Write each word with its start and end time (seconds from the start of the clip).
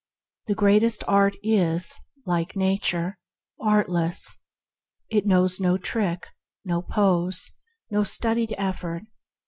The 0.47 0.55
greatest 0.55 1.03
art 1.07 1.35
is, 1.43 1.95
like 2.25 2.55
nature, 2.55 3.19
artless. 3.59 4.39
It 5.11 5.27
knows 5.27 5.59
no 5.59 5.77
trick, 5.77 6.25
no 6.65 6.81
pose, 6.81 7.51
no 7.91 8.03
studied 8.03 8.55
effort. 8.57 9.03